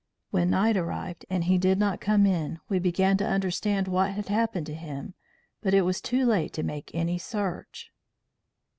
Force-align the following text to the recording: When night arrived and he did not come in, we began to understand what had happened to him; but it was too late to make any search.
When 0.31 0.49
night 0.49 0.77
arrived 0.77 1.27
and 1.29 1.43
he 1.43 1.59
did 1.59 1.77
not 1.77 2.01
come 2.01 2.25
in, 2.25 2.59
we 2.67 2.79
began 2.79 3.17
to 3.17 3.27
understand 3.27 3.87
what 3.87 4.13
had 4.13 4.29
happened 4.29 4.65
to 4.65 4.73
him; 4.73 5.13
but 5.61 5.75
it 5.75 5.83
was 5.83 6.01
too 6.01 6.25
late 6.25 6.53
to 6.53 6.63
make 6.63 6.89
any 6.95 7.19
search. 7.19 7.91